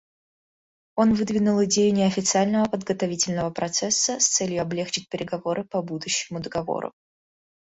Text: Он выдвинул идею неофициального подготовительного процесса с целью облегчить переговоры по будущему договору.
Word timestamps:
Он 0.95 1.13
выдвинул 1.13 1.63
идею 1.65 1.93
неофициального 1.93 2.65
подготовительного 2.67 3.51
процесса 3.51 4.19
с 4.19 4.29
целью 4.29 4.63
облегчить 4.63 5.09
переговоры 5.09 5.63
по 5.63 5.83
будущему 5.83 6.39
договору. 6.39 6.91